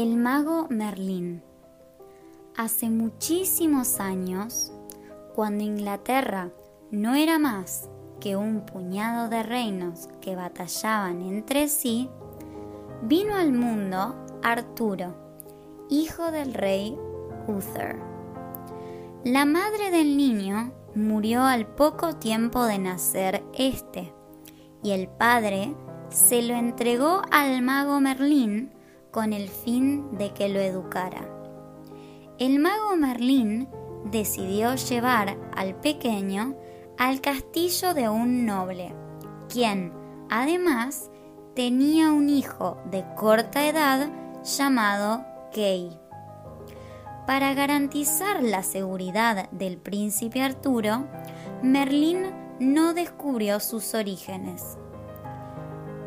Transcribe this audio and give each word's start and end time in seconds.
El 0.00 0.16
mago 0.16 0.66
Merlín. 0.70 1.42
Hace 2.56 2.88
muchísimos 2.88 4.00
años, 4.00 4.72
cuando 5.34 5.62
Inglaterra 5.62 6.48
no 6.90 7.14
era 7.14 7.38
más 7.38 7.90
que 8.18 8.34
un 8.34 8.64
puñado 8.64 9.28
de 9.28 9.42
reinos 9.42 10.08
que 10.22 10.36
batallaban 10.36 11.20
entre 11.20 11.68
sí, 11.68 12.08
vino 13.02 13.34
al 13.34 13.52
mundo 13.52 14.14
Arturo, 14.42 15.14
hijo 15.90 16.30
del 16.30 16.54
rey 16.54 16.96
Uther. 17.46 17.98
La 19.22 19.44
madre 19.44 19.90
del 19.90 20.16
niño 20.16 20.72
murió 20.94 21.42
al 21.42 21.66
poco 21.66 22.16
tiempo 22.16 22.64
de 22.64 22.78
nacer 22.78 23.44
este, 23.52 24.14
y 24.82 24.92
el 24.92 25.08
padre 25.08 25.74
se 26.08 26.40
lo 26.40 26.54
entregó 26.54 27.20
al 27.30 27.60
mago 27.60 28.00
Merlín 28.00 28.79
con 29.10 29.32
el 29.32 29.48
fin 29.48 30.16
de 30.16 30.32
que 30.32 30.48
lo 30.48 30.60
educara. 30.60 31.28
El 32.38 32.58
mago 32.58 32.96
Merlín 32.96 33.68
decidió 34.04 34.74
llevar 34.74 35.36
al 35.54 35.74
pequeño 35.74 36.56
al 36.98 37.20
castillo 37.20 37.94
de 37.94 38.08
un 38.08 38.44
noble, 38.44 38.94
quien, 39.48 39.92
además, 40.28 41.10
tenía 41.54 42.12
un 42.12 42.28
hijo 42.28 42.78
de 42.90 43.04
corta 43.16 43.66
edad 43.66 44.10
llamado 44.42 45.24
Kay. 45.54 45.98
Para 47.26 47.54
garantizar 47.54 48.42
la 48.42 48.62
seguridad 48.62 49.48
del 49.50 49.78
príncipe 49.78 50.42
Arturo, 50.42 51.06
Merlín 51.62 52.32
no 52.58 52.92
descubrió 52.92 53.60
sus 53.60 53.94
orígenes. 53.94 54.76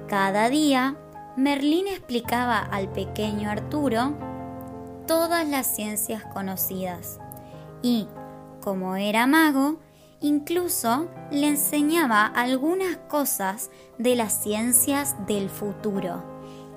Cada 0.07 0.49
día, 0.49 0.98
Merlín 1.35 1.87
explicaba 1.87 2.59
al 2.59 2.89
pequeño 2.89 3.49
Arturo 3.49 4.13
todas 5.07 5.47
las 5.47 5.65
ciencias 5.65 6.23
conocidas 6.25 7.20
y, 7.81 8.07
como 8.62 8.95
era 8.95 9.25
mago, 9.25 9.79
incluso 10.21 11.09
le 11.31 11.48
enseñaba 11.48 12.27
algunas 12.27 12.98
cosas 13.09 13.71
de 13.98 14.15
las 14.15 14.43
ciencias 14.43 15.15
del 15.25 15.49
futuro 15.49 16.23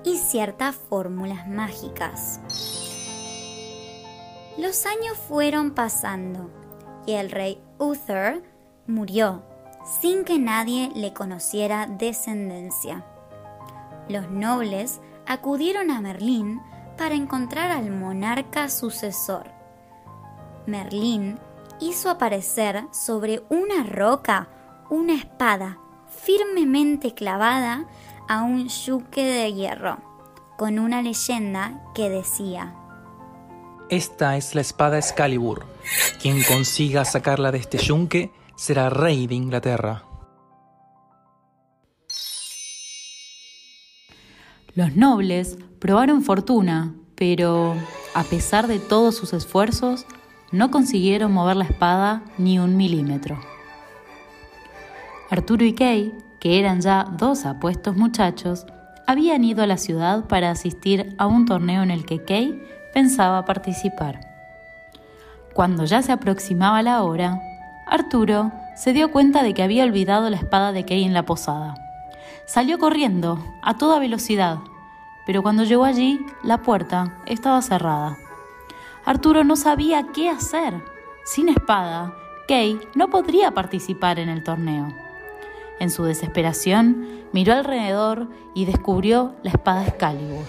y 0.03 0.17
ciertas 0.17 0.75
fórmulas 0.75 1.47
mágicas. 1.47 2.41
Los 4.57 4.87
años 4.87 5.17
fueron 5.27 5.71
pasando 5.71 6.49
y 7.05 7.13
el 7.13 7.29
rey 7.29 7.61
Uther 7.77 8.41
murió 8.87 9.43
sin 10.01 10.25
que 10.25 10.39
nadie 10.39 10.89
le 10.95 11.13
conociera 11.13 11.85
descendencia. 11.85 13.05
Los 14.09 14.29
nobles 14.29 15.01
acudieron 15.25 15.91
a 15.91 16.01
Merlín 16.01 16.61
para 16.97 17.15
encontrar 17.15 17.71
al 17.71 17.91
monarca 17.91 18.69
sucesor. 18.69 19.51
Merlín 20.65 21.39
hizo 21.79 22.09
aparecer 22.09 22.85
sobre 22.91 23.43
una 23.49 23.83
roca 23.83 24.49
una 24.89 25.13
espada 25.13 25.79
firmemente 26.07 27.13
clavada 27.13 27.85
a 28.27 28.43
un 28.43 28.67
yuque 28.67 29.25
de 29.25 29.53
hierro, 29.53 29.97
con 30.57 30.79
una 30.79 31.01
leyenda 31.01 31.83
que 31.93 32.09
decía, 32.09 32.73
esta 33.89 34.35
es 34.35 34.53
la 34.53 34.61
espada 34.61 34.97
Excalibur. 34.97 35.65
Quien 36.21 36.43
consiga 36.43 37.05
sacarla 37.05 37.53
de 37.53 37.59
este 37.59 37.77
yunque 37.77 38.31
será 38.57 38.89
rey 38.89 39.27
de 39.27 39.35
Inglaterra. 39.35 40.03
Los 44.77 44.95
nobles 44.95 45.57
probaron 45.79 46.21
fortuna, 46.21 46.93
pero 47.15 47.73
a 48.13 48.21
pesar 48.21 48.67
de 48.67 48.77
todos 48.77 49.15
sus 49.15 49.33
esfuerzos, 49.33 50.05
no 50.51 50.69
consiguieron 50.69 51.31
mover 51.31 51.55
la 51.55 51.63
espada 51.63 52.21
ni 52.37 52.59
un 52.59 52.77
milímetro. 52.77 53.39
Arturo 55.31 55.65
y 55.65 55.73
Kay, 55.73 56.13
que 56.39 56.59
eran 56.59 56.81
ya 56.81 57.05
dos 57.17 57.47
apuestos 57.47 57.97
muchachos, 57.97 58.67
habían 59.07 59.43
ido 59.43 59.63
a 59.63 59.67
la 59.67 59.77
ciudad 59.77 60.25
para 60.25 60.51
asistir 60.51 61.15
a 61.17 61.25
un 61.25 61.47
torneo 61.47 61.81
en 61.81 61.89
el 61.89 62.05
que 62.05 62.23
Kay 62.23 62.61
pensaba 62.93 63.45
participar. 63.45 64.19
Cuando 65.55 65.85
ya 65.85 66.03
se 66.03 66.11
aproximaba 66.11 66.83
la 66.83 67.01
hora, 67.01 67.41
Arturo 67.87 68.51
se 68.75 68.93
dio 68.93 69.11
cuenta 69.11 69.41
de 69.41 69.55
que 69.55 69.63
había 69.63 69.85
olvidado 69.85 70.29
la 70.29 70.37
espada 70.37 70.71
de 70.71 70.85
Kay 70.85 71.03
en 71.03 71.15
la 71.15 71.25
posada. 71.25 71.86
Salió 72.47 72.79
corriendo, 72.79 73.43
a 73.61 73.77
toda 73.77 73.99
velocidad, 73.99 74.59
pero 75.25 75.43
cuando 75.43 75.65
llegó 75.65 75.83
allí, 75.83 76.25
la 76.43 76.61
puerta 76.61 77.17
estaba 77.25 77.61
cerrada. 77.61 78.17
Arturo 79.03 79.43
no 79.43 79.57
sabía 79.57 80.07
qué 80.13 80.29
hacer. 80.29 80.81
Sin 81.25 81.49
espada, 81.49 82.13
Kay 82.47 82.79
no 82.95 83.09
podría 83.09 83.51
participar 83.51 84.17
en 84.17 84.29
el 84.29 84.43
torneo. 84.43 84.87
En 85.81 85.91
su 85.91 86.05
desesperación, 86.05 87.25
miró 87.33 87.51
alrededor 87.51 88.29
y 88.53 88.63
descubrió 88.63 89.35
la 89.43 89.51
espada 89.51 89.85
Excalibur. 89.85 90.45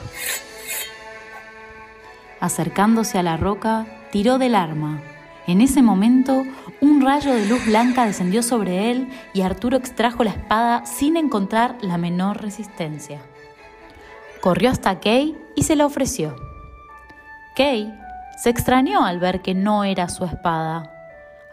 Acercándose 2.39 3.19
a 3.19 3.25
la 3.25 3.37
roca, 3.37 3.87
tiró 4.13 4.39
del 4.39 4.55
arma. 4.55 5.03
En 5.49 5.63
ese 5.63 5.81
momento, 5.81 6.45
un 6.83 7.01
rayo 7.01 7.33
de 7.33 7.47
luz 7.47 7.65
blanca 7.65 8.05
descendió 8.05 8.43
sobre 8.43 8.91
él 8.91 9.09
y 9.33 9.41
Arturo 9.41 9.79
extrajo 9.79 10.23
la 10.23 10.33
espada 10.33 10.85
sin 10.85 11.17
encontrar 11.17 11.79
la 11.81 11.97
menor 11.97 12.43
resistencia. 12.43 13.23
Corrió 14.43 14.69
hasta 14.69 15.01
Kay 15.01 15.35
y 15.57 15.63
se 15.63 15.75
la 15.75 15.87
ofreció. 15.87 16.37
Kay 17.57 17.99
se 18.37 18.51
extrañó 18.51 19.07
al 19.07 19.21
ver 19.21 19.41
que 19.41 19.55
no 19.55 19.85
era 19.85 20.11
su 20.11 20.27
espada. 20.27 20.93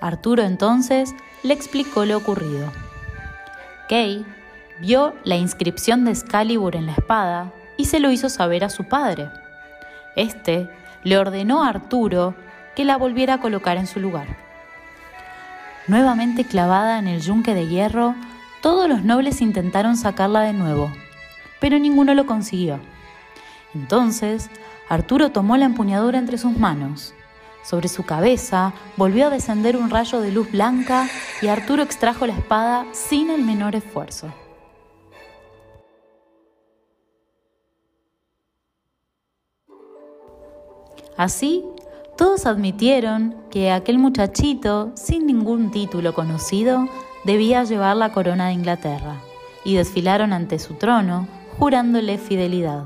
Arturo 0.02 0.44
entonces 0.44 1.16
le 1.44 1.54
explicó 1.54 2.04
lo 2.04 2.18
ocurrido. 2.18 2.74
Kay 3.88 4.26
vio 4.82 5.14
la 5.24 5.38
inscripción 5.38 6.04
de 6.04 6.12
Excalibur 6.12 6.76
en 6.76 6.88
la 6.88 6.92
espada 6.92 7.54
y 7.78 7.86
se 7.86 8.02
lo 8.02 8.12
hizo 8.12 8.28
saber 8.28 8.66
a 8.66 8.70
su 8.70 8.84
padre. 8.84 9.30
Este 10.18 10.70
le 11.06 11.18
ordenó 11.18 11.64
a 11.64 11.70
Arturo 11.70 12.36
que 12.76 12.86
la 12.86 12.98
volviera 12.98 13.36
a 13.36 13.40
colocar 13.40 13.78
en 13.78 13.88
su 13.88 14.00
lugar. 14.00 14.28
Nuevamente 15.88 16.46
clavada 16.46 17.00
en 17.00 17.08
el 17.08 17.22
yunque 17.22 17.54
de 17.54 17.68
hierro, 17.68 18.16
todos 18.62 18.90
los 18.90 19.04
nobles 19.04 19.42
intentaron 19.42 19.98
sacarla 19.98 20.42
de 20.42 20.54
nuevo, 20.54 20.92
pero 21.60 21.78
ninguno 21.78 22.14
lo 22.14 22.26
consiguió. 22.26 22.80
Entonces, 23.74 24.50
Arturo 24.90 25.32
tomó 25.32 25.58
la 25.58 25.66
empuñadura 25.66 26.18
entre 26.18 26.38
sus 26.38 26.58
manos. 26.58 27.14
Sobre 27.64 27.88
su 27.88 28.04
cabeza 28.04 28.74
volvió 28.98 29.28
a 29.28 29.30
descender 29.30 29.76
un 29.76 29.90
rayo 29.90 30.22
de 30.22 30.32
luz 30.32 30.52
blanca 30.52 31.08
y 31.42 31.48
Arturo 31.48 31.82
extrajo 31.84 32.28
la 32.28 32.34
espada 32.34 32.86
sin 32.92 33.30
el 33.30 33.44
menor 33.44 33.76
esfuerzo. 33.76 34.32
Así, 41.18 41.64
todos 42.16 42.46
admitieron 42.46 43.36
que 43.52 43.72
aquel 43.72 44.00
muchachito, 44.00 44.92
sin 44.96 45.26
ningún 45.26 45.72
título 45.72 46.14
conocido, 46.14 46.88
debía 47.26 47.64
llevar 47.64 47.98
la 47.98 48.12
corona 48.12 48.48
de 48.48 48.54
Inglaterra, 48.54 49.16
y 49.64 49.76
desfilaron 49.76 50.32
ante 50.32 50.60
su 50.60 50.76
trono, 50.76 51.28
jurándole 51.58 52.18
fidelidad. 52.18 52.86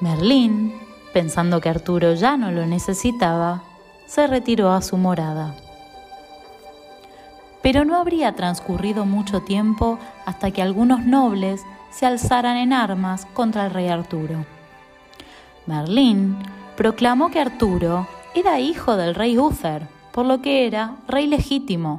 Merlín, 0.00 0.74
pensando 1.12 1.60
que 1.60 1.68
Arturo 1.68 2.14
ya 2.14 2.36
no 2.36 2.50
lo 2.50 2.66
necesitaba, 2.66 3.62
se 4.06 4.26
retiró 4.26 4.72
a 4.72 4.82
su 4.82 4.96
morada. 4.96 5.54
Pero 7.62 7.84
no 7.84 7.96
habría 7.96 8.34
transcurrido 8.34 9.06
mucho 9.06 9.40
tiempo 9.42 9.98
hasta 10.26 10.50
que 10.50 10.60
algunos 10.60 11.04
nobles 11.04 11.62
se 11.90 12.06
alzaran 12.06 12.56
en 12.56 12.72
armas 12.72 13.26
contra 13.32 13.66
el 13.66 13.70
rey 13.70 13.88
Arturo. 13.88 14.44
Merlín 15.66 16.36
proclamó 16.82 17.30
que 17.30 17.38
Arturo 17.38 18.08
era 18.34 18.58
hijo 18.58 18.96
del 18.96 19.14
rey 19.14 19.38
Uther, 19.38 19.86
por 20.10 20.26
lo 20.26 20.42
que 20.42 20.66
era 20.66 20.96
rey 21.06 21.28
legítimo. 21.28 21.98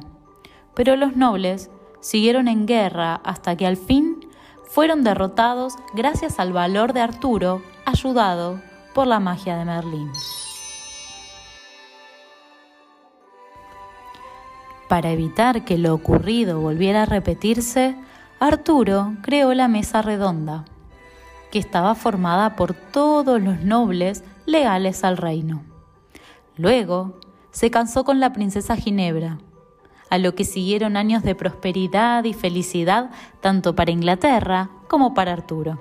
Pero 0.74 0.94
los 0.96 1.16
nobles 1.16 1.70
siguieron 2.00 2.48
en 2.48 2.66
guerra 2.66 3.14
hasta 3.24 3.56
que 3.56 3.66
al 3.66 3.78
fin 3.78 4.28
fueron 4.68 5.02
derrotados 5.02 5.76
gracias 5.94 6.38
al 6.38 6.52
valor 6.52 6.92
de 6.92 7.00
Arturo, 7.00 7.62
ayudado 7.86 8.60
por 8.92 9.06
la 9.06 9.20
magia 9.20 9.56
de 9.56 9.64
Merlín. 9.64 10.12
Para 14.86 15.12
evitar 15.12 15.64
que 15.64 15.78
lo 15.78 15.94
ocurrido 15.94 16.60
volviera 16.60 17.04
a 17.04 17.06
repetirse, 17.06 17.96
Arturo 18.38 19.14
creó 19.22 19.54
la 19.54 19.66
mesa 19.66 20.02
redonda, 20.02 20.66
que 21.50 21.58
estaba 21.58 21.94
formada 21.94 22.54
por 22.54 22.74
todos 22.74 23.40
los 23.40 23.62
nobles 23.62 24.22
legales 24.46 25.04
al 25.04 25.16
reino. 25.16 25.62
Luego 26.56 27.18
se 27.50 27.70
casó 27.70 28.04
con 28.04 28.20
la 28.20 28.32
princesa 28.32 28.76
Ginebra, 28.76 29.38
a 30.10 30.18
lo 30.18 30.34
que 30.34 30.44
siguieron 30.44 30.96
años 30.96 31.22
de 31.22 31.34
prosperidad 31.34 32.24
y 32.24 32.34
felicidad 32.34 33.10
tanto 33.40 33.74
para 33.74 33.90
Inglaterra 33.90 34.70
como 34.88 35.14
para 35.14 35.32
Arturo. 35.32 35.78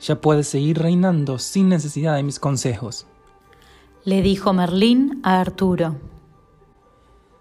Ya 0.00 0.20
puedes 0.20 0.48
seguir 0.48 0.78
reinando 0.78 1.38
sin 1.38 1.68
necesidad 1.68 2.16
de 2.16 2.22
mis 2.22 2.38
consejos. 2.38 3.06
Le 4.04 4.22
dijo 4.22 4.52
Merlín 4.52 5.20
a 5.22 5.40
Arturo. 5.40 5.96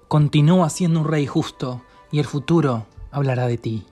Continúa 0.08 0.70
siendo 0.70 1.02
un 1.02 1.08
rey 1.08 1.26
justo 1.26 1.82
y 2.12 2.20
el 2.20 2.26
futuro 2.26 2.86
hablará 3.12 3.48
de 3.48 3.58
ti. 3.58 3.86